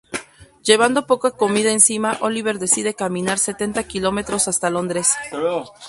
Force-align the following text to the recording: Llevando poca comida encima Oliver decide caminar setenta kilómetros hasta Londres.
Llevando 0.63 1.05
poca 1.05 1.29
comida 1.29 1.69
encima 1.71 2.17
Oliver 2.21 2.57
decide 2.57 2.95
caminar 2.95 3.37
setenta 3.37 3.83
kilómetros 3.83 4.47
hasta 4.47 4.71
Londres. 4.71 5.11